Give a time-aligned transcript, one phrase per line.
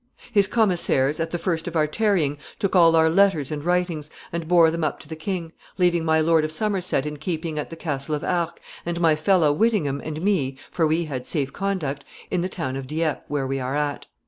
[0.31, 4.47] His commissaires, at the first of our tarrying, took all our letters and writings, and
[4.47, 7.75] bore them up to the king, leaving my Lord of Somerset in keeping at the
[7.75, 12.41] castle of Arques, and my fellow Whyttingham and me (for we had safe conduct) in
[12.41, 14.07] the town of Dieppe, where we are yet.